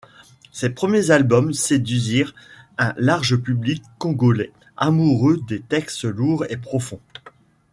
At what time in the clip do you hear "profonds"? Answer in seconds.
6.57-7.01